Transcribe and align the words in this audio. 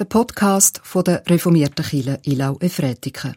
der 0.00 0.06
Podcast 0.06 0.80
von 0.82 1.04
der 1.04 1.22
reformierten 1.26 1.84
Kirche 1.84 2.18
Ilau 2.24 2.56
Efretiken. 2.60 3.36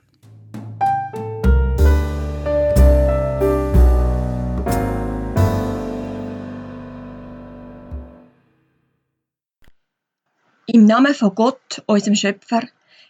Im 10.65 10.85
Namen 10.85 11.13
von 11.13 11.35
Gott, 11.35 11.83
unserem 11.85 12.15
Schöpfer, 12.15 12.61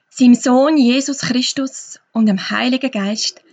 seinem 0.10 0.34
Sohn 0.34 0.78
Jesus 0.80 1.20
Christus 1.20 2.00
und 2.12 2.26
dem 2.26 2.50
Heiligen 2.50 2.90
Geist 2.90 3.44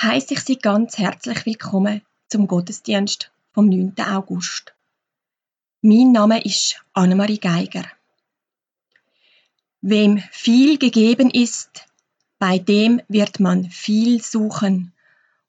heiße 0.00 0.34
ich 0.34 0.40
Sie 0.40 0.56
ganz 0.56 0.98
herzlich 0.98 1.44
willkommen 1.46 2.02
zum 2.28 2.46
Gottesdienst 2.46 3.32
vom 3.52 3.68
9. 3.68 3.94
August. 4.08 4.72
Mein 5.82 6.12
Name 6.12 6.44
ist 6.44 6.80
Annemarie 6.92 7.38
Geiger. 7.38 7.97
Wem 9.80 10.18
viel 10.32 10.78
gegeben 10.78 11.30
ist, 11.30 11.86
bei 12.38 12.58
dem 12.58 13.00
wird 13.08 13.38
man 13.40 13.70
viel 13.70 14.22
suchen. 14.22 14.92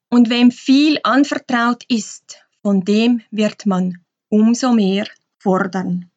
Und 0.08 0.30
wem 0.30 0.50
viel 0.50 0.98
anvertraut 1.02 1.84
ist, 1.88 2.44
von 2.62 2.84
dem 2.84 3.22
wird 3.30 3.66
man 3.66 4.04
umso 4.28 4.72
mehr 4.72 5.06
fordern. 5.38 6.10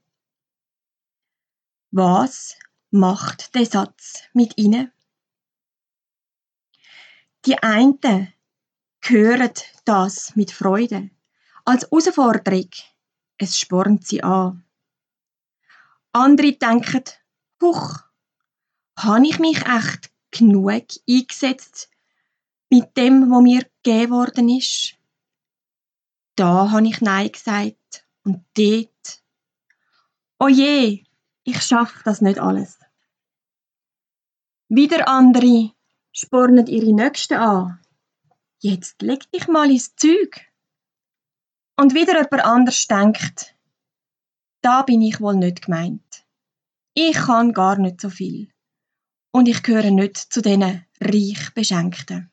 Was 1.91 2.57
macht 2.91 3.55
der 3.55 3.65
Satz 3.65 4.23
mit 4.33 4.57
ihnen? 4.57 4.91
Die 7.45 7.57
einen 7.61 8.33
hören 9.01 9.51
das 9.85 10.35
mit 10.35 10.51
Freude, 10.51 11.09
als 11.65 11.83
Herausforderung. 11.83 12.69
Es 13.37 13.59
spornt 13.59 14.07
sie 14.07 14.23
an. 14.23 14.63
Andere 16.13 16.53
denken, 16.53 17.03
huch, 17.63 17.99
habe 18.99 19.27
ich 19.27 19.39
mich 19.39 19.65
echt 19.65 20.11
genug 20.31 20.83
eingesetzt 21.09 21.89
mit 22.69 22.95
dem, 22.97 23.31
was 23.31 23.41
mir 23.41 23.63
gegeben 23.81 24.11
worden 24.11 24.49
ist? 24.49 24.95
Da 26.35 26.71
habe 26.71 26.87
ich 26.87 27.01
Nein 27.01 27.31
gesagt 27.31 28.05
und 28.23 28.45
dort. 28.55 29.23
Oh 30.39 30.47
je, 30.47 31.05
ich 31.43 31.61
schaffe 31.61 32.01
das 32.03 32.21
nicht 32.21 32.39
alles. 32.39 32.79
Wieder 34.67 35.07
andere 35.07 35.71
spornen 36.11 36.67
ihre 36.67 36.93
Nächsten 36.93 37.35
an. 37.35 37.79
Jetzt 38.59 39.01
leg 39.01 39.29
dich 39.31 39.47
mal 39.47 39.69
ins 39.69 39.95
Zeug. 39.95 40.51
Und 41.75 41.93
wieder 41.93 42.13
jemand 42.13 42.45
anders 42.45 42.87
denkt, 42.87 43.55
da 44.61 44.83
bin 44.83 45.01
ich 45.01 45.19
wohl 45.19 45.35
nicht 45.35 45.65
gemeint. 45.65 46.22
Ich 46.95 47.13
kann 47.15 47.53
gar 47.53 47.77
nicht 47.77 47.99
so 48.01 48.09
viel. 48.09 48.51
Und 49.31 49.47
ich 49.47 49.63
gehöre 49.63 49.89
nicht 49.89 50.17
zu 50.17 50.41
denen 50.41 50.85
reich 50.99 51.53
Beschenkten. 51.55 52.31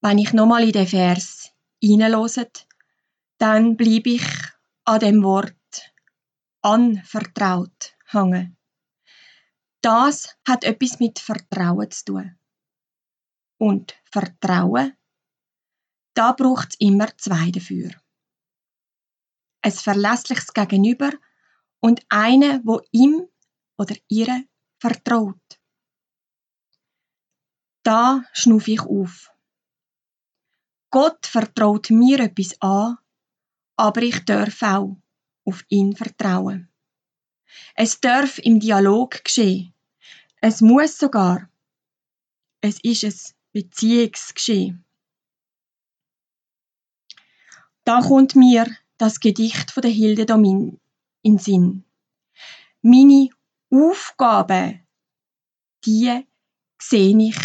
Wenn 0.00 0.18
ich 0.18 0.32
nochmal 0.32 0.62
in 0.62 0.72
den 0.72 0.86
Vers 0.86 1.50
hineinlose, 1.82 2.48
dann 3.38 3.76
bleibe 3.76 4.10
ich 4.10 4.26
an 4.84 5.00
dem 5.00 5.24
Wort 5.24 5.56
anvertraut 6.62 7.96
hängen. 8.06 8.56
Das 9.80 10.36
hat 10.46 10.62
etwas 10.64 11.00
mit 11.00 11.18
Vertrauen 11.18 11.90
zu 11.90 12.04
tun. 12.04 12.38
Und 13.60 13.96
Vertrauen, 14.04 14.96
da 16.14 16.32
braucht 16.32 16.70
es 16.70 16.80
immer 16.80 17.08
zwei 17.16 17.50
dafür. 17.50 17.90
Ein 19.62 19.72
verlässliches 19.72 20.52
Gegenüber 20.52 21.10
und 21.80 22.04
eine, 22.08 22.60
wo 22.64 22.80
ihm 22.92 23.28
oder 23.78 23.94
ihr 24.08 24.44
vertraut. 24.78 25.60
Da 27.82 28.24
schnuff 28.32 28.68
ich 28.68 28.80
auf. 28.80 29.30
Gott 30.90 31.26
vertraut 31.26 31.90
mir 31.90 32.20
etwas 32.20 32.60
an, 32.60 32.98
aber 33.76 34.02
ich 34.02 34.24
darf 34.24 34.62
auch 34.62 34.96
auf 35.44 35.64
ihn 35.68 35.94
vertrauen. 35.94 36.68
Es 37.74 38.00
darf 38.00 38.38
im 38.38 38.60
Dialog 38.60 39.24
geschehen. 39.24 39.72
Es 40.40 40.60
muss 40.60 40.98
sogar. 40.98 41.48
Es 42.60 42.78
ist 42.82 43.04
ein 43.04 43.14
Beziehungsgeschehen. 43.52 44.84
Da 47.84 48.02
kommt 48.02 48.36
mir 48.36 48.66
das 48.98 49.20
Gedicht 49.20 49.70
von 49.70 49.82
der 49.82 49.90
Hilde 49.90 50.26
Domin 50.26 50.78
in 51.22 51.38
Sinn. 51.38 51.84
Meine 52.82 53.28
Aufgabe, 53.70 54.80
die 55.84 56.26
sehe 56.80 57.18
ich 57.18 57.38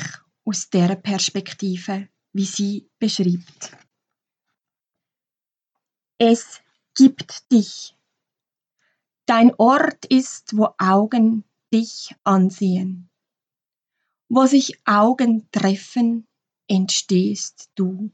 aus 0.46 0.70
der 0.70 0.96
Perspektive, 0.96 2.10
wie 2.34 2.46
sie 2.46 2.90
beschreibt. 3.00 3.78
Es 6.18 6.62
gibt 6.96 7.52
dich. 7.52 7.96
Dein 9.26 9.54
Ort 9.56 10.06
ist, 10.06 10.56
wo 10.56 10.70
Augen 10.78 11.44
dich 11.74 12.16
ansehen. 12.24 13.10
Wo 14.30 14.46
sich 14.46 14.80
Augen 14.86 15.50
treffen, 15.52 16.28
entstehst 16.68 17.72
du. 17.76 18.12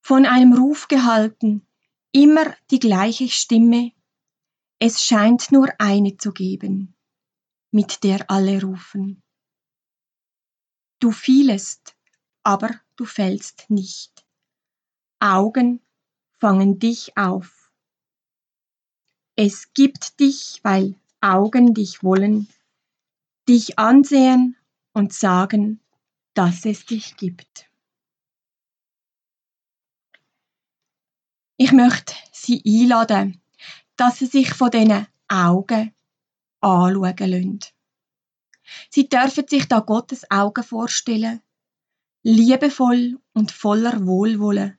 Von 0.00 0.26
einem 0.26 0.52
Ruf 0.52 0.88
gehalten, 0.88 1.66
immer 2.12 2.54
die 2.70 2.78
gleiche 2.78 3.28
Stimme, 3.28 3.92
es 4.78 5.04
scheint 5.04 5.50
nur 5.50 5.68
eine 5.78 6.16
zu 6.16 6.32
geben, 6.32 6.94
mit 7.70 8.04
der 8.04 8.30
alle 8.30 8.62
rufen. 8.62 9.22
Du 11.00 11.10
fielest, 11.10 11.96
aber 12.42 12.70
du 12.96 13.06
fällst 13.06 13.70
nicht. 13.70 14.24
Augen 15.20 15.80
fangen 16.38 16.78
dich 16.78 17.16
auf. 17.16 17.72
Es 19.34 19.72
gibt 19.72 20.20
dich, 20.20 20.60
weil 20.62 20.94
Augen 21.20 21.72
dich 21.72 22.02
wollen, 22.02 22.48
dich 23.48 23.78
ansehen 23.78 24.56
und 24.92 25.12
sagen, 25.12 25.80
dass 26.34 26.66
es 26.66 26.84
dich 26.84 27.16
gibt. 27.16 27.71
Ich 31.56 31.72
möchte 31.72 32.14
Sie 32.32 32.62
einladen, 32.66 33.42
dass 33.96 34.18
Sie 34.18 34.26
sich 34.26 34.52
von 34.52 34.70
diesen 34.70 35.06
Augen 35.28 35.94
anschauen 36.60 37.16
lassen. 37.18 37.60
Sie 38.90 39.08
dürfen 39.08 39.46
sich 39.48 39.66
da 39.68 39.80
Gottes 39.80 40.30
Augen 40.30 40.64
vorstellen, 40.64 41.42
liebevoll 42.22 43.20
und 43.32 43.50
voller 43.50 44.06
Wohlwollen. 44.06 44.78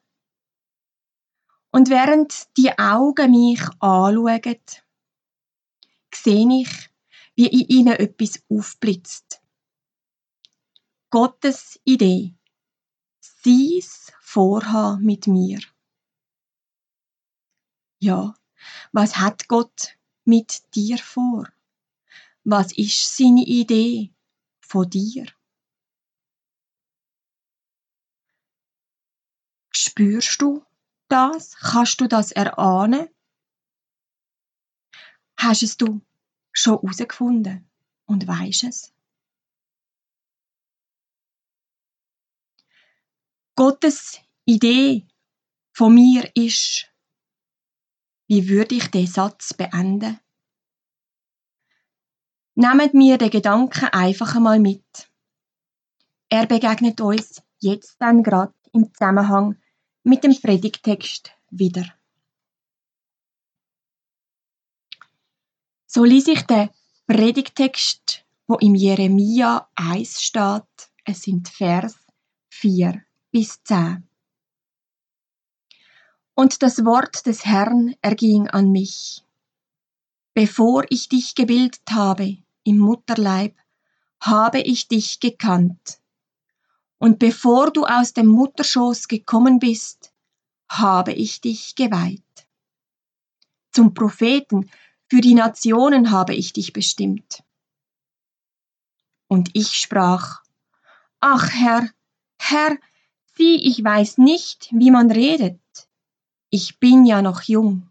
Und 1.72 1.89
während 1.89 2.56
die 2.57 2.78
Augen 2.78 3.31
mich 3.31 3.61
anschauen, 3.79 4.59
sehe 6.13 6.61
ich, 6.61 6.90
wie 7.35 7.47
in 7.47 7.67
ihnen 7.67 7.94
etwas 7.94 8.44
aufblitzt. 8.50 9.41
Gottes 11.09 11.79
Idee. 11.84 12.35
Sein 13.19 13.81
Vorhaben 14.22 15.03
mit 15.03 15.28
mir. 15.28 15.59
Ja, 18.03 18.36
was 18.91 19.16
hat 19.16 19.47
Gott 19.47 19.97
mit 20.25 20.75
dir 20.75 20.97
vor? 20.97 21.47
Was 22.44 22.78
ist 22.78 23.16
seine 23.16 23.46
Idee 23.46 24.14
von 24.59 24.90
dir? 24.90 25.25
Spürst 29.74 30.41
du, 30.41 30.66
das? 31.08 31.56
Kannst 31.56 32.02
du 32.02 32.08
das 32.08 32.34
erahnen? 32.34 33.08
Hast 35.38 35.64
es 35.64 35.78
du 35.78 36.02
schon 36.52 36.82
herausgefunden 36.82 37.66
und 38.05 38.28
weisst 38.28 38.66
es? 38.66 38.94
Gottes 43.55 44.20
Idee 44.44 45.08
von 45.72 45.96
mir 45.96 46.29
ist, 46.35 46.92
wie 48.34 48.50
würde 48.50 48.74
ich 48.74 48.88
den 48.88 49.06
Satz 49.06 49.53
beenden? 49.53 50.20
Nehmt 52.56 52.96
mir 52.96 53.20
den 53.20 53.30
Gedanken 53.30 53.85
einfach 53.90 54.35
einmal 54.35 54.59
mit. 54.59 55.12
Er 56.30 56.47
begegnet 56.47 57.00
uns 57.00 57.44
jetzt 57.59 57.97
dann 58.00 58.24
gerade 58.24 58.56
im 58.72 58.91
Zusammenhang 58.91 59.62
mit 60.03 60.24
dem 60.24 60.35
Predigtext 60.35 61.30
wieder. 61.52 61.85
So 65.86 66.03
ließ 66.03 66.28
ich 66.29 66.41
den 66.41 66.72
Predigtext, 67.06 68.26
wo 68.47 68.56
im 68.56 68.74
Jeremia 68.74 69.70
1 69.76 70.24
steht, 70.24 70.90
es 71.06 71.22
sind 71.22 71.50
Vers 71.50 71.96
4 72.50 73.00
bis 73.32 73.62
10. 73.64 74.09
Und 76.35 76.64
das 76.64 76.84
Wort 76.84 77.26
des 77.28 77.46
Herrn 77.46 77.96
erging 78.02 78.47
an 78.47 78.72
mich. 78.72 79.24
Bevor 80.34 80.85
ich 80.90 81.09
dich 81.09 81.35
gebildet 81.35 81.84
habe 81.91 82.38
im 82.64 82.80
Mutterleib, 82.80 83.56
habe 84.20 84.62
ich 84.62 84.88
dich 84.88 85.20
gekannt. 85.20 86.00
Und 86.97 87.20
bevor 87.20 87.72
du 87.72 87.85
aus 87.85 88.14
dem 88.14 88.28
Mutterschoß 88.28 89.08
gekommen 89.08 89.59
bist, 89.59 90.14
habe 90.70 91.14
ich 91.14 91.41
dich 91.41 91.76
geweiht. 91.76 92.47
Zum 93.72 93.94
Propheten 93.94 94.72
für 95.09 95.22
die 95.22 95.36
Nationen 95.36 96.09
habe 96.09 96.34
ich 96.34 96.53
dich 96.53 96.74
bestimmt. 96.74 97.44
Und 99.28 99.50
ich 99.53 99.74
sprach, 99.74 100.41
Ach 101.20 101.50
Herr, 101.52 101.90
Herr, 102.40 102.78
sieh, 103.36 103.56
ich 103.56 103.84
weiß 103.84 104.18
nicht, 104.18 104.70
wie 104.72 104.91
man 104.91 105.12
redet. 105.12 105.63
Ich 106.55 106.78
bin 106.78 107.03
ja 107.08 107.23
noch 107.23 107.41
jung. 107.41 107.90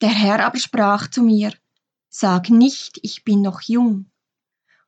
Der 0.00 0.10
Herr 0.10 0.46
aber 0.46 0.60
sprach 0.60 1.10
zu 1.10 1.24
mir, 1.24 1.52
Sag 2.08 2.50
nicht, 2.50 3.00
ich 3.02 3.24
bin 3.24 3.42
noch 3.42 3.62
jung. 3.62 4.12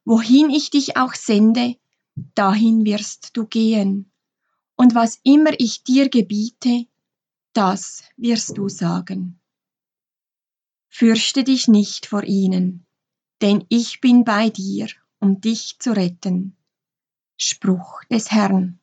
Wohin 0.05 0.51
ich 0.51 0.71
dich 0.71 0.97
auch 0.97 1.15
sende, 1.15 1.75
dahin 2.37 2.85
wirst 2.85 3.37
du 3.37 3.45
gehen. 3.45 4.13
Und 4.77 4.95
was 4.95 5.19
immer 5.25 5.51
ich 5.59 5.83
dir 5.83 6.09
gebiete, 6.11 6.87
das 7.55 8.05
wirst 8.17 8.57
du 8.57 8.69
sagen. 8.69 9.41
Fürchte 10.91 11.43
dich 11.43 11.67
nicht 11.67 12.07
vor 12.07 12.23
ihnen, 12.23 12.87
denn 13.41 13.67
ich 13.69 14.01
bin 14.01 14.23
bei 14.23 14.49
dir, 14.49 14.87
um 15.19 15.41
dich 15.41 15.81
zu 15.81 15.91
retten. 15.91 16.57
Spruch 17.37 18.05
des 18.05 18.31
Herrn. 18.31 18.79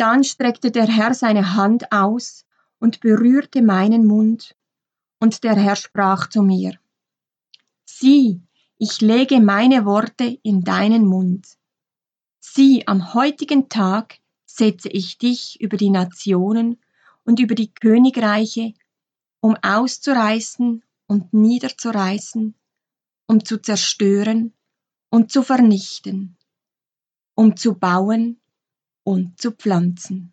Dann 0.00 0.24
streckte 0.24 0.70
der 0.70 0.86
Herr 0.86 1.12
seine 1.12 1.56
Hand 1.56 1.92
aus 1.92 2.46
und 2.78 3.00
berührte 3.00 3.60
meinen 3.60 4.06
Mund, 4.06 4.56
und 5.18 5.44
der 5.44 5.54
Herr 5.54 5.76
sprach 5.76 6.30
zu 6.30 6.40
mir, 6.40 6.80
Sieh, 7.84 8.40
ich 8.78 9.02
lege 9.02 9.40
meine 9.40 9.84
Worte 9.84 10.38
in 10.42 10.64
deinen 10.64 11.04
Mund. 11.04 11.58
Sieh, 12.38 12.86
am 12.86 13.12
heutigen 13.12 13.68
Tag 13.68 14.20
setze 14.46 14.88
ich 14.88 15.18
dich 15.18 15.60
über 15.60 15.76
die 15.76 15.90
Nationen 15.90 16.80
und 17.24 17.38
über 17.38 17.54
die 17.54 17.70
Königreiche, 17.70 18.72
um 19.40 19.54
auszureißen 19.60 20.82
und 21.08 21.34
niederzureißen, 21.34 22.54
um 23.26 23.44
zu 23.44 23.60
zerstören 23.60 24.54
und 25.10 25.30
zu 25.30 25.42
vernichten, 25.42 26.38
um 27.34 27.54
zu 27.54 27.74
bauen 27.74 28.39
und 29.10 29.40
zu 29.40 29.50
pflanzen. 29.50 30.32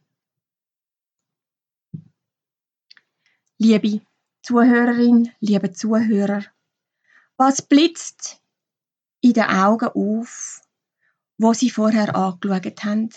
Liebe 3.58 4.02
Zuhörerin, 4.44 5.32
liebe 5.40 5.72
Zuhörer, 5.72 6.44
was 7.38 7.64
blitzt 7.64 8.40
in 9.20 9.34
den 9.34 9.46
Augen 9.46 9.88
auf, 9.88 10.62
wo 11.40 11.54
Sie 11.54 11.72
vorher 11.72 12.16
angeschaut 12.16 12.84
haben? 12.84 13.10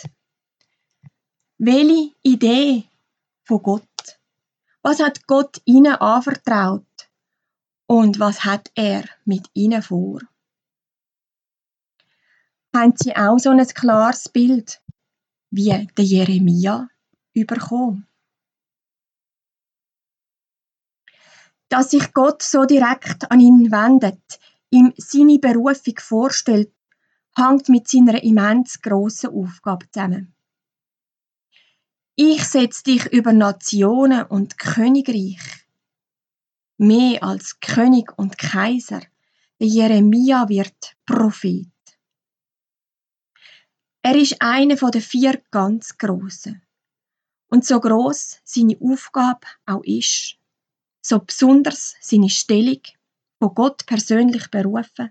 Welche 1.58 2.14
Idee 2.22 2.84
von 3.44 3.62
Gott? 3.62 4.18
Was 4.80 4.98
hat 4.98 5.26
Gott 5.26 5.60
Ihnen 5.66 5.94
anvertraut? 5.94 7.10
Und 7.86 8.18
was 8.18 8.46
hat 8.46 8.70
er 8.74 9.04
mit 9.26 9.46
Ihnen 9.52 9.82
vor? 9.82 10.20
Haben 12.74 12.94
Sie 12.96 13.14
auch 13.14 13.38
so 13.38 13.50
ein 13.50 13.66
klares 13.66 14.26
Bild 14.30 14.80
wie 15.50 15.88
der 15.96 16.04
Jeremia 16.04 16.88
überkommen? 17.32 18.06
dass 21.70 21.92
sich 21.92 22.12
Gott 22.12 22.42
so 22.42 22.64
direkt 22.66 23.30
an 23.30 23.40
ihn 23.40 23.70
wendet, 23.70 24.40
ihm 24.70 24.92
seine 24.96 25.38
Berufung 25.38 25.94
vorstellt, 25.98 26.72
hängt 27.36 27.68
mit 27.68 27.88
seiner 27.88 28.22
immens 28.22 28.82
grossen 28.82 29.30
Aufgabe 29.30 29.86
zusammen. 29.90 30.34
Ich 32.16 32.44
setze 32.44 32.82
dich 32.82 33.06
über 33.06 33.32
Nationen 33.32 34.24
und 34.24 34.58
Königreich. 34.58 35.38
Mehr 36.76 37.22
als 37.22 37.60
König 37.60 38.18
und 38.18 38.36
Kaiser. 38.36 39.02
Der 39.60 39.68
Jeremia 39.68 40.48
wird 40.48 40.96
Prophet. 41.06 41.68
Er 44.02 44.16
ist 44.16 44.36
einer 44.40 44.76
von 44.76 44.90
den 44.90 45.02
vier 45.02 45.42
ganz 45.50 45.98
Grossen. 45.98 46.62
Und 47.48 47.66
so 47.66 47.80
groß 47.80 48.40
seine 48.44 48.78
Aufgabe 48.80 49.46
auch 49.66 49.82
ist, 49.84 50.36
so 51.02 51.18
besonders 51.18 51.96
seine 52.00 52.30
Stellung, 52.30 52.80
von 53.38 53.54
Gott 53.54 53.86
persönlich 53.86 54.50
berufen, 54.50 55.10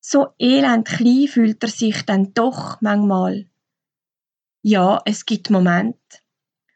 so 0.00 0.28
elend 0.38 0.86
klein 0.86 1.26
fühlt 1.28 1.62
er 1.62 1.68
sich 1.68 2.02
dann 2.02 2.32
doch 2.32 2.80
manchmal. 2.80 3.46
Ja, 4.62 5.02
es 5.04 5.26
gibt 5.26 5.50
Momente, 5.50 5.98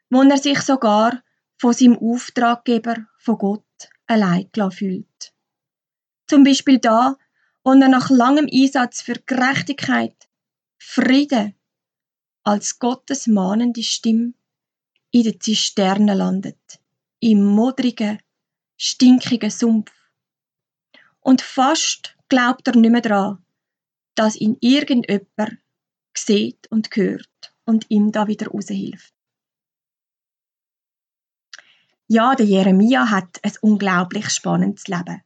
wo 0.09 0.21
er 0.21 0.37
sich 0.37 0.61
sogar 0.61 1.23
von 1.57 1.73
seinem 1.73 1.97
Auftraggeber, 1.97 2.95
von 3.17 3.37
Gott, 3.37 3.89
allein 4.07 4.49
fühlt. 4.71 5.33
Zum 6.27 6.43
Beispiel 6.43 6.79
da, 6.79 7.15
wo 7.63 7.71
er 7.71 7.87
nach 7.87 8.09
langem 8.09 8.49
Einsatz 8.51 9.01
für 9.01 9.15
Gerechtigkeit, 9.25 10.27
Frieden, 10.83 11.53
als 12.43 12.79
Gottes 12.79 13.27
mahnende 13.27 13.83
Stimme 13.83 14.33
in 15.11 15.23
der 15.23 15.39
Zisterne 15.39 16.15
landet 16.15 16.81
im 17.19 17.45
modrigen, 17.45 18.19
stinkigen 18.77 19.51
Sumpf. 19.51 19.91
Und 21.19 21.43
fast 21.43 22.17
glaubt 22.29 22.67
er 22.67 22.75
nicht 22.75 22.91
mehr 22.91 23.01
daran, 23.01 23.45
dass 24.15 24.35
ihn 24.35 24.57
irgendjemand 24.59 25.59
sieht 26.17 26.65
und 26.71 26.89
hört 26.95 27.53
und 27.63 27.85
ihm 27.89 28.11
da 28.11 28.27
wieder 28.27 28.47
raushilft. 28.47 29.13
Ja, 32.07 32.33
der 32.33 32.47
Jeremia 32.47 33.11
hat 33.11 33.39
ein 33.43 33.53
unglaublich 33.61 34.31
spannendes 34.31 34.87
Leben. 34.87 35.21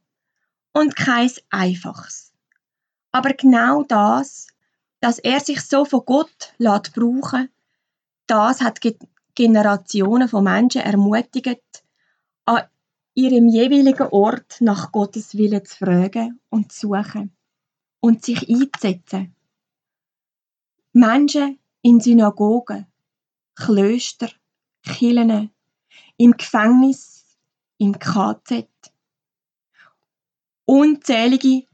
Und 0.72 0.94
kein 0.94 1.32
einfaches. 1.48 2.34
Aber 3.10 3.32
genau 3.32 3.82
das, 3.84 4.48
dass 5.00 5.18
er 5.18 5.40
sich 5.40 5.60
so 5.60 5.84
von 5.84 6.04
Gott 6.04 6.54
lässt 6.58 6.94
brauchen, 6.94 7.50
das 8.26 8.60
hat 8.60 8.80
Generationen 9.34 10.28
von 10.28 10.44
Menschen 10.44 10.82
ermutigt, 10.82 11.84
an 12.44 12.62
ihrem 13.14 13.48
jeweiligen 13.48 14.08
Ort 14.08 14.60
nach 14.60 14.92
Gottes 14.92 15.36
Willen 15.36 15.64
zu 15.64 15.76
fragen 15.76 16.40
und 16.48 16.72
zu 16.72 16.88
suchen 16.88 17.36
und 18.00 18.24
sich 18.24 18.48
einzusetzen. 18.48 19.34
Menschen 20.92 21.58
in 21.82 22.00
Synagogen, 22.00 22.86
Klöster, 23.54 24.30
Kirchen, 24.82 25.50
im 26.16 26.32
Gefängnis, 26.32 27.24
im 27.78 27.98
KZ. 27.98 28.68
Unzählige 30.64 31.66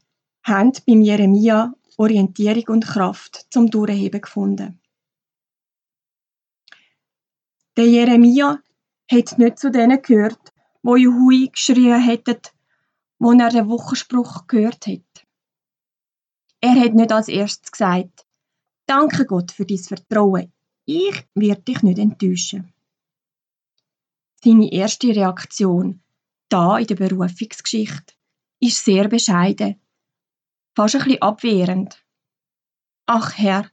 haben 0.43 0.73
beim 0.87 1.03
Jeremia 1.03 1.73
Orientierung 1.97 2.65
und 2.69 2.87
Kraft 2.87 3.47
zum 3.51 3.71
Durchheben 3.71 4.21
gefunden. 4.21 4.81
Der 7.77 7.87
Jeremia 7.87 8.61
hat 9.11 9.39
nicht 9.39 9.59
zu 9.59 9.71
denen 9.71 10.03
gehört, 10.03 10.53
wo 10.83 10.97
Juhui 10.97 11.49
geschrien 11.49 12.01
hätten, 12.01 12.41
wo 13.19 13.33
er 13.33 13.51
den 13.51 13.69
Wochenspruch 13.69 14.47
gehört 14.47 14.87
hat. 14.87 15.27
Er 16.61 16.75
hat 16.75 16.95
nicht 16.95 17.13
als 17.13 17.29
erstes 17.29 17.73
gesagt, 17.73 18.27
Danke 18.87 19.25
Gott 19.27 19.53
für 19.53 19.65
dein 19.65 19.79
Vertrauen, 19.79 20.53
ich 20.85 21.25
werde 21.35 21.63
dich 21.63 21.83
nicht 21.83 21.99
enttäuschen. 21.99 22.73
Seine 24.45 24.73
erste 24.73 25.09
Reaktion, 25.09 26.03
da 26.49 26.79
in 26.79 26.89
der 26.89 26.97
Berufungsgeschichte, 26.97 28.15
ist 28.59 28.85
sehr 28.85 29.09
bescheiden, 29.09 29.77
fast 30.75 30.97
ein 30.97 31.05
bisschen 31.05 31.23
abwehrend. 31.23 32.05
Ach 33.07 33.37
Herr, 33.37 33.71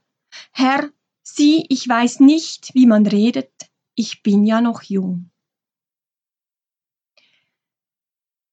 Herr, 0.52 0.90
sieh, 1.22 1.64
ich 1.68 1.88
weiß 1.88 2.20
nicht, 2.20 2.74
wie 2.74 2.86
man 2.86 3.06
redet, 3.06 3.52
ich 3.94 4.22
bin 4.22 4.44
ja 4.44 4.60
noch 4.60 4.82
jung. 4.82 5.30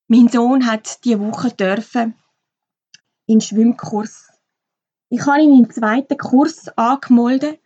Mein 0.06 0.28
Sohn 0.28 0.66
hat 0.66 1.04
diese 1.04 1.20
Woche 1.20 1.50
dürfen 1.50 2.14
in 3.26 3.40
Schwimmkurs. 3.40 4.28
Ich 5.10 5.20
habe 5.26 5.42
ihn 5.42 5.64
im 5.64 5.70
zweiten 5.70 6.16
Kurs 6.16 6.68
angemeldet 6.76 7.60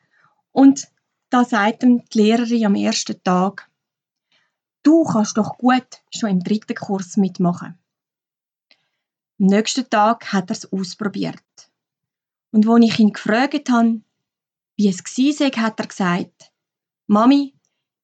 und 0.50 0.88
da 1.30 1.44
sagt 1.44 1.82
ihm 1.82 2.04
die 2.12 2.18
Lehrerin 2.18 2.66
am 2.66 2.74
ersten 2.74 3.22
Tag, 3.22 3.70
du 4.82 5.04
kannst 5.04 5.38
doch 5.38 5.56
gut 5.56 5.86
schon 6.14 6.30
im 6.30 6.40
dritten 6.40 6.74
Kurs 6.74 7.16
mitmachen. 7.16 7.78
Am 9.42 9.48
nächsten 9.48 9.90
Tag 9.90 10.32
hat 10.32 10.50
er 10.50 10.56
es 10.56 10.72
ausprobiert. 10.72 11.42
Und 12.52 12.68
als 12.68 12.84
ich 12.84 13.00
ihn 13.00 13.12
gefragt 13.12 13.68
habe, 13.70 14.00
wie 14.76 14.86
es 14.86 15.00
war, 15.00 15.62
hat 15.64 15.80
er 15.80 15.86
gesagt, 15.88 16.52
Mami, 17.08 17.52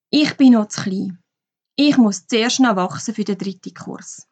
ich 0.09 0.35
bin 0.35 0.51
noch 0.51 0.67
zu 0.67 0.81
klein. 0.81 1.23
ich 1.77 1.95
muss 1.95 2.27
zuerst 2.27 2.59
noch 2.59 2.75
wachsen 2.75 3.15
für 3.15 3.23
den 3.23 3.37
dritten 3.37 3.73
Kurs. 3.73 4.27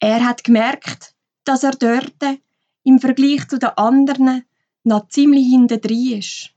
Er 0.00 0.24
hat 0.24 0.42
gemerkt, 0.42 1.14
dass 1.44 1.62
er 1.62 1.76
dort 1.76 2.40
im 2.82 2.98
Vergleich 2.98 3.46
zu 3.46 3.60
den 3.60 3.70
anderen 3.76 4.44
noch 4.82 5.06
ziemlich 5.10 5.46
hintendrein 5.46 6.18
ist. 6.18 6.50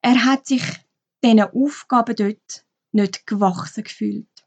Er 0.00 0.24
hat 0.24 0.46
sich 0.46 0.62
diesen 1.22 1.42
Aufgaben 1.42 2.16
dort 2.16 2.64
nicht 2.92 3.26
gewachsen 3.26 3.84
gefühlt. 3.84 4.46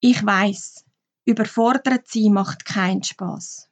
Ich 0.00 0.22
weiß, 0.22 0.84
überfordert 1.24 2.08
sein 2.08 2.32
macht 2.32 2.64
keinen 2.64 3.02
Spaß. 3.02 3.68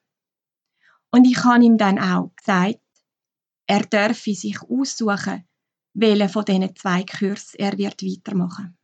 Und 1.10 1.24
ich 1.24 1.42
habe 1.44 1.64
ihm 1.64 1.78
dann 1.78 1.98
auch 1.98 2.30
gesagt, 2.36 2.80
er 3.66 3.82
dürfe 3.82 4.34
sich 4.34 4.60
aussuchen, 4.62 5.46
welchen 5.94 6.28
von 6.28 6.44
diesen 6.44 6.76
zwei 6.76 7.04
Kursen 7.04 7.58
er 7.58 7.76
wird 7.76 8.02
weitermachen. 8.02 8.76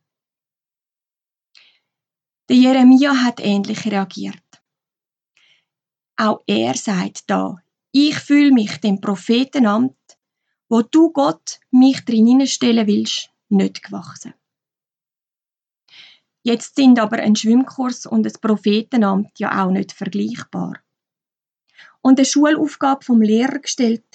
Der 2.49 2.57
Jeremia 2.57 3.23
hat 3.23 3.39
ähnlich 3.39 3.85
reagiert. 3.85 4.43
Auch 6.17 6.43
er 6.45 6.75
sagt 6.75 7.23
da, 7.27 7.57
ich 7.91 8.15
fühle 8.15 8.51
mich 8.51 8.77
dem 8.77 9.01
Prophetenamt, 9.01 9.97
wo 10.69 10.81
du 10.81 11.11
Gott 11.11 11.59
mich 11.71 12.05
drin 12.05 12.45
stellen 12.45 12.87
willst, 12.87 13.31
nicht 13.49 13.83
gewachsen. 13.83 14.33
Jetzt 16.45 16.75
sind 16.75 16.99
aber 16.99 17.17
ein 17.17 17.35
Schwimmkurs 17.35 18.05
und 18.05 18.21
das 18.21 18.37
Prophetenamt 18.37 19.39
ja 19.39 19.65
auch 19.65 19.71
nicht 19.71 19.93
vergleichbar. 19.93 20.79
Und 22.03 22.19
eine 22.19 22.25
Schulaufgabe 22.27 23.03
vom 23.03 23.23
Lehrer 23.23 23.57
gestellt, 23.57 24.05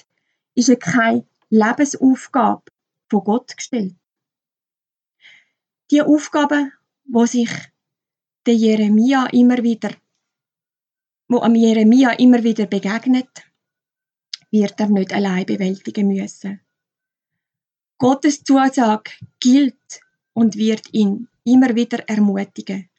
ist 0.55 0.69
ja 0.69 0.75
keine 0.75 1.25
Lebensaufgabe 1.49 2.63
von 3.09 3.23
Gott 3.25 3.57
gestellt. 3.57 3.95
Die 5.91 6.01
Aufgaben, 6.01 6.71
wo 7.03 7.25
sich 7.25 7.51
der 8.45 8.55
Jeremia 8.55 9.25
immer 9.33 9.61
wieder, 9.61 9.91
wo 11.27 11.39
am 11.41 11.53
Jeremia 11.53 12.11
immer 12.11 12.45
wieder 12.45 12.65
begegnet, 12.65 13.43
wird 14.51 14.79
er 14.79 14.87
nicht 14.87 15.11
allein 15.11 15.45
bewältigen 15.45 16.07
müssen. 16.07 16.61
Gottes 17.97 18.45
Zusage 18.45 19.11
gilt 19.41 19.99
und 20.31 20.55
wird 20.55 20.93
ihn 20.93 21.27
immer 21.43 21.75
wieder 21.75 22.07
ermutigen. 22.07 22.89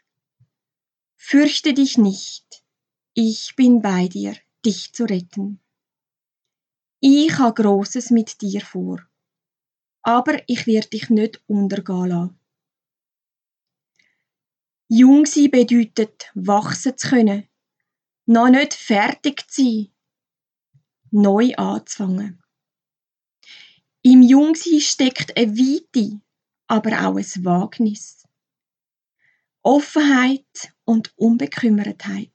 Fürchte 1.16 1.74
dich 1.74 1.98
nicht, 1.98 2.64
ich 3.14 3.54
bin 3.56 3.80
bei 3.80 4.08
dir, 4.08 4.36
dich 4.64 4.92
zu 4.92 5.04
retten. 5.04 5.60
Ich 7.00 7.38
habe 7.38 7.62
Großes 7.62 8.10
mit 8.10 8.40
dir 8.40 8.60
vor, 8.60 9.00
aber 10.02 10.42
ich 10.48 10.66
werde 10.66 10.88
dich 10.88 11.10
nicht 11.10 11.42
untergehen 11.46 12.08
lassen. 12.08 12.38
Jung 14.88 15.24
sein 15.26 15.50
bedeutet, 15.50 16.30
wachsen 16.34 16.96
zu 16.98 17.08
können, 17.08 17.48
noch 18.26 18.50
nicht 18.50 18.74
fertig 18.74 19.50
zu 19.50 19.62
sein, 19.62 19.88
neu 21.10 21.54
anzufangen. 21.54 22.42
Im 24.02 24.22
Jungsein 24.22 24.80
steckt 24.80 25.36
eine 25.36 25.56
Weite, 25.56 26.20
aber 26.66 27.06
auch 27.06 27.16
ein 27.16 27.44
Wagnis. 27.44 28.21
Offenheit 29.62 30.72
und 30.84 31.12
Unbekümmertheit. 31.16 32.30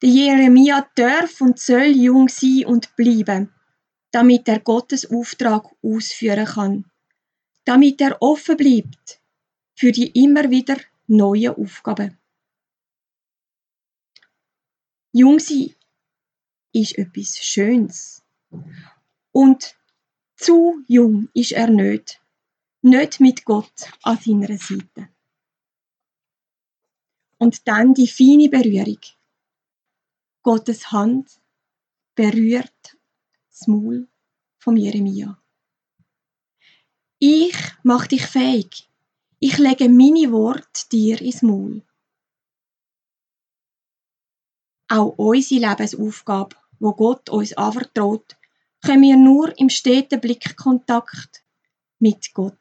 Der 0.00 0.08
Jeremia 0.08 0.88
darf 0.94 1.40
und 1.40 1.60
soll 1.60 1.88
jung 1.88 2.28
sein 2.28 2.64
und 2.66 2.96
bleiben, 2.96 3.54
damit 4.10 4.48
er 4.48 4.60
Gottes 4.60 5.10
Auftrag 5.10 5.64
ausführen 5.82 6.46
kann, 6.46 6.90
damit 7.64 8.00
er 8.00 8.20
offen 8.20 8.56
bleibt 8.56 9.20
für 9.74 9.92
die 9.92 10.10
immer 10.22 10.50
wieder 10.50 10.78
neuen 11.06 11.54
Aufgaben. 11.54 12.18
Jung 15.12 15.38
sein 15.38 15.74
ist 16.72 16.96
etwas 16.96 17.36
Schönes. 17.36 18.22
Und 19.32 19.76
zu 20.36 20.82
jung 20.88 21.28
ist 21.34 21.52
er 21.52 21.68
nicht 21.68 22.21
nicht 22.82 23.20
mit 23.20 23.44
Gott 23.44 23.90
an 24.02 24.18
seiner 24.18 24.58
Seite. 24.58 25.08
Und 27.38 27.66
dann 27.66 27.94
die 27.94 28.08
feine 28.08 28.48
Berührung. 28.48 28.98
Gottes 30.42 30.90
Hand 30.90 31.40
berührt 32.14 32.96
das 33.50 33.66
Maul 33.68 34.08
von 34.58 34.76
Jeremia. 34.76 35.40
Ich 37.18 37.56
mach 37.84 38.08
dich 38.08 38.26
fähig. 38.26 38.88
Ich 39.38 39.58
lege 39.58 39.88
meine 39.88 40.32
Worte 40.32 40.88
dir 40.90 41.20
ins 41.20 41.42
Maul. 41.42 41.82
Auch 44.88 45.14
unsere 45.16 45.68
Lebensaufgabe, 45.68 46.56
wo 46.80 46.92
Gott 46.92 47.30
uns 47.30 47.52
anvertraut, 47.56 48.36
können 48.84 49.02
wir 49.02 49.16
nur 49.16 49.56
im 49.58 49.68
steten 49.68 50.20
Blickkontakt 50.20 51.41
mit 52.02 52.34
Gott. 52.34 52.58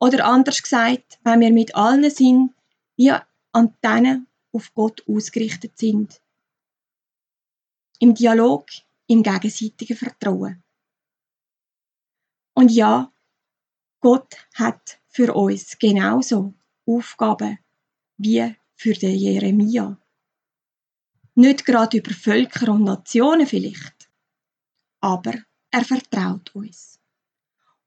Oder 0.00 0.24
anders 0.24 0.62
gesagt, 0.62 1.20
wenn 1.22 1.40
wir 1.40 1.52
mit 1.52 1.76
allen 1.76 2.10
sind, 2.10 2.54
wie 2.96 3.12
Antennen 3.52 4.26
auf 4.52 4.72
Gott 4.74 5.06
ausgerichtet 5.06 5.78
sind. 5.78 6.20
Im 7.98 8.14
Dialog, 8.14 8.66
im 9.06 9.22
gegenseitigen 9.22 9.96
Vertrauen. 9.96 10.62
Und 12.54 12.70
ja, 12.70 13.12
Gott 14.00 14.34
hat 14.54 14.98
für 15.08 15.34
uns 15.34 15.78
genauso 15.78 16.54
Aufgaben 16.86 17.58
wie 18.16 18.56
für 18.74 18.94
den 18.94 19.14
Jeremia. 19.14 20.00
Nicht 21.34 21.64
gerade 21.66 21.98
über 21.98 22.12
Völker 22.12 22.72
und 22.72 22.84
Nationen 22.84 23.46
vielleicht, 23.46 24.10
aber 25.00 25.34
er 25.70 25.84
vertraut 25.84 26.54
uns. 26.54 27.01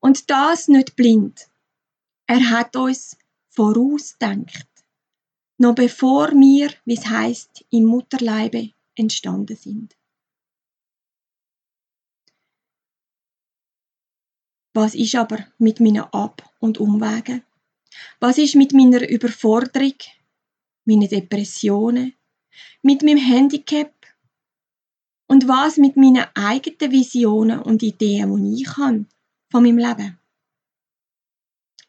Und 0.05 0.29
das 0.29 0.67
nicht 0.67 0.95
blind. 0.95 1.49
Er 2.27 2.51
hat 2.51 2.75
uns 2.75 3.17
vorausdenkt, 3.49 4.67
noch 5.57 5.73
bevor 5.73 6.29
wir, 6.29 6.69
wie 6.85 6.93
es 6.93 7.07
heißt, 7.07 7.65
im 7.71 7.85
Mutterleibe 7.85 8.69
entstanden 8.93 9.55
sind. 9.55 9.97
Was 14.75 14.93
ist 14.93 15.15
aber 15.15 15.47
mit 15.57 15.79
meinen 15.79 16.03
Ab- 16.03 16.53
und 16.59 16.77
Umwegen? 16.77 17.41
Was 18.19 18.37
ist 18.37 18.53
mit 18.53 18.73
meiner 18.73 19.09
Überforderung, 19.09 19.97
meinen 20.85 21.09
Depressionen, 21.09 22.13
mit 22.83 23.01
meinem 23.01 23.17
Handicap? 23.17 23.91
Und 25.25 25.47
was 25.47 25.77
mit 25.77 25.97
meinen 25.97 26.27
eigenen 26.35 26.91
Visionen 26.91 27.59
und 27.59 27.81
Ideen, 27.81 28.35
die 28.35 28.61
ich 28.61 28.77
habe? 28.77 29.07
Von 29.55 29.63
meinem 29.63 29.77
Leben. 29.77 30.19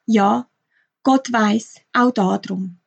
Ja, 0.05 0.49
Gott 1.03 1.33
weiß 1.33 1.81
auch 1.95 2.13
darum. 2.13 2.79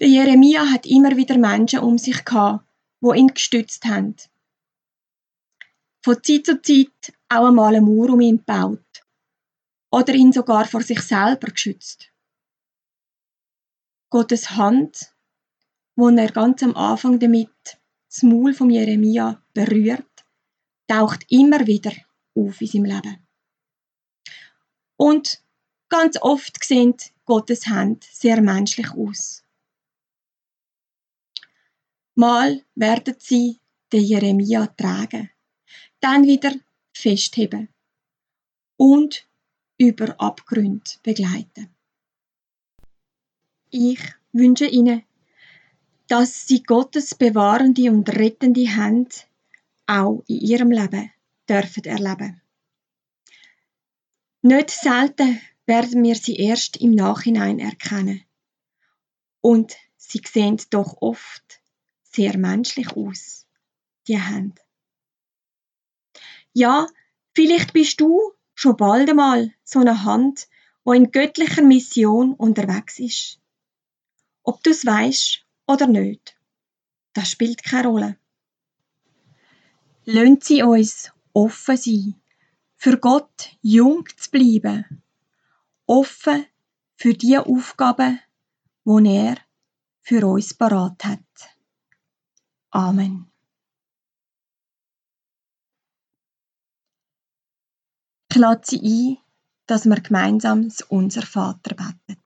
Der 0.00 0.08
Jeremia 0.08 0.64
hat 0.70 0.86
immer 0.86 1.14
wieder 1.14 1.36
Menschen 1.36 1.80
um 1.80 1.98
sich 1.98 2.24
gehabt, 2.24 2.66
wo 3.02 3.12
ihn 3.12 3.28
gestützt 3.28 3.84
haben. 3.84 4.16
Von 6.02 6.22
Zeit 6.22 6.46
zu 6.46 6.62
Zeit 6.62 7.12
auch 7.28 7.48
einmal 7.48 7.76
eine 7.76 7.84
Mauer 7.84 8.08
um 8.14 8.22
ihn 8.22 8.38
gebaut 8.38 9.04
oder 9.90 10.14
ihn 10.14 10.32
sogar 10.32 10.64
vor 10.64 10.80
sich 10.80 11.02
selber 11.02 11.48
geschützt. 11.48 12.10
Gottes 14.08 14.52
Hand, 14.52 15.14
wo 15.96 16.08
er 16.08 16.32
ganz 16.32 16.62
am 16.62 16.74
Anfang 16.74 17.20
damit 17.20 17.78
das 18.08 18.22
Maul 18.22 18.54
von 18.54 18.70
Jeremia 18.70 19.42
berührt, 19.52 20.24
taucht 20.88 21.26
immer 21.28 21.66
wieder 21.66 21.92
auf 22.34 22.60
in 22.60 22.66
seinem 22.66 22.84
Leben. 22.84 23.26
Und 24.96 25.42
ganz 25.88 26.16
oft 26.20 26.62
sehen 26.64 26.94
Gottes 27.24 27.66
Hand 27.66 28.04
sehr 28.04 28.40
menschlich 28.40 28.90
aus. 28.92 29.44
Mal 32.14 32.62
werden 32.74 33.14
sie 33.18 33.58
den 33.92 34.04
Jeremia 34.04 34.66
tragen, 34.66 35.30
dann 36.00 36.24
wieder 36.26 36.54
festheben 36.92 37.68
und 38.76 39.26
über 39.78 40.20
Abgründe 40.20 40.90
begleiten. 41.02 41.68
Ich 43.70 44.00
wünsche 44.32 44.66
Ihnen, 44.66 45.02
dass 46.08 46.46
Sie 46.46 46.62
Gottes 46.62 47.14
bewahrende 47.14 47.90
und 47.90 48.08
rettende 48.10 48.66
Hand 48.76 49.26
auch 49.86 50.22
in 50.26 50.40
Ihrem 50.40 50.70
Leben 50.70 51.10
dürfen 51.52 51.84
erleben. 51.84 52.40
Nicht 54.40 54.70
selten 54.70 55.40
werden 55.66 56.02
wir 56.02 56.14
sie 56.14 56.36
erst 56.36 56.78
im 56.78 56.92
Nachhinein 56.94 57.58
erkennen. 57.58 58.24
Und 59.40 59.76
sie 59.96 60.22
sehen 60.24 60.60
doch 60.70 60.96
oft 61.00 61.60
sehr 62.02 62.36
menschlich 62.38 62.96
aus, 62.96 63.46
die 64.08 64.20
Hände. 64.20 64.60
Ja, 66.52 66.86
vielleicht 67.34 67.72
bist 67.72 68.00
du 68.00 68.32
schon 68.54 68.76
bald 68.76 69.08
einmal 69.10 69.52
so 69.62 69.80
eine 69.80 70.04
Hand, 70.04 70.48
wo 70.84 70.92
in 70.92 71.10
göttlicher 71.10 71.62
Mission 71.62 72.34
unterwegs 72.34 72.98
ist. 72.98 73.40
Ob 74.42 74.62
du 74.62 74.70
es 74.70 74.84
weißt 74.84 75.46
oder 75.66 75.86
nicht, 75.86 76.36
das 77.12 77.30
spielt 77.30 77.62
keine 77.62 77.88
Rolle. 77.88 78.18
Lönt 80.04 80.44
sie 80.44 80.62
uns 80.62 81.12
offen 81.32 81.76
sein, 81.76 82.20
für 82.76 82.98
Gott 82.98 83.56
jung 83.60 84.04
zu 84.16 84.30
bleiben, 84.30 85.02
offen 85.86 86.46
für 86.96 87.14
die 87.14 87.38
Aufgaben, 87.38 88.20
die 88.84 89.08
er 89.08 89.36
für 90.00 90.26
uns 90.26 90.54
parat 90.54 91.04
hat. 91.04 91.20
Amen. 92.70 93.30
Ich 98.30 98.36
lade 98.38 98.62
Sie 98.64 98.80
ein, 98.80 99.18
dass 99.66 99.84
wir 99.84 100.00
gemeinsam 100.00 100.64
das 100.64 100.80
Unser 100.80 101.22
Vater 101.22 101.74
beten. 101.74 102.22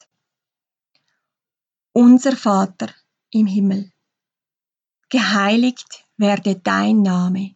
Unser 1.92 2.36
Vater 2.36 2.94
im 3.30 3.46
Himmel, 3.46 3.90
geheiligt 5.08 6.04
werde 6.16 6.56
dein 6.56 7.02
Name, 7.02 7.55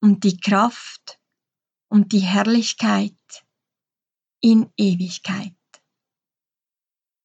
und 0.00 0.24
die 0.24 0.38
Kraft 0.38 1.18
und 1.88 2.12
die 2.12 2.20
Herrlichkeit 2.20 3.14
in 4.40 4.70
Ewigkeit. 4.76 5.54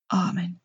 Amen. 0.07 0.59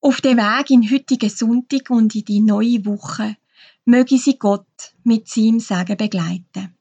Auf 0.00 0.20
dem 0.20 0.36
Weg 0.36 0.70
in 0.70 0.90
heutigen 0.90 1.30
Sonntag 1.30 1.90
und 1.90 2.14
in 2.14 2.24
die 2.24 2.40
neue 2.40 2.84
Woche 2.84 3.36
möge 3.84 4.18
sie 4.18 4.38
Gott 4.38 4.94
mit 5.02 5.28
seinem 5.28 5.60
Segen 5.60 5.96
begleiten. 5.96 6.76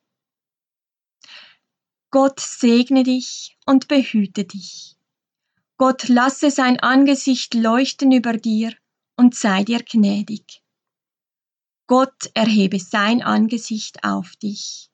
Gott 2.12 2.40
segne 2.40 3.04
dich 3.04 3.58
und 3.66 3.88
behüte 3.88 4.44
dich. 4.44 4.98
Gott 5.78 6.08
lasse 6.08 6.52
sein 6.52 6.80
Angesicht 6.80 7.54
leuchten 7.54 8.12
über 8.12 8.34
dir 8.34 8.74
und 9.16 9.36
sei 9.36 9.64
dir 9.64 9.84
gnädig. 9.84 10.63
Gott 11.88 12.32
erhebe 12.34 12.80
sein 12.80 13.22
Angesicht 13.22 14.04
auf 14.04 14.36
dich 14.38 14.90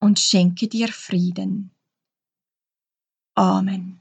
und 0.00 0.18
schenke 0.18 0.68
dir 0.68 0.88
Frieden. 0.88 1.72
Amen. 3.34 3.99